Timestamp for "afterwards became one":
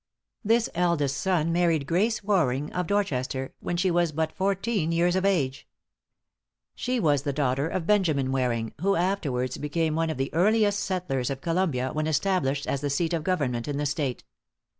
8.95-10.09